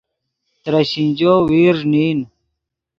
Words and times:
ترے 0.63 0.81
شینجو 0.91 1.33
ویرݱ 1.47 1.79
نین 1.91 2.19